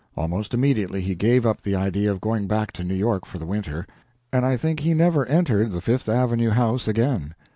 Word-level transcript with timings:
Almost 0.17 0.55
immediately 0.55 1.01
he 1.01 1.13
gave 1.13 1.45
up 1.45 1.61
the 1.61 1.75
idea 1.75 2.09
of 2.11 2.19
going 2.19 2.47
back 2.47 2.71
to 2.71 2.83
New 2.83 2.95
York 2.95 3.23
for 3.23 3.37
the 3.37 3.45
winter, 3.45 3.85
and 4.33 4.43
I 4.47 4.57
think 4.57 4.79
he 4.79 4.95
never 4.95 5.27
entered 5.27 5.69
the 5.71 5.79
Fifth 5.79 6.09
Avenue 6.09 6.49
house 6.49 6.87
again. 6.87 7.35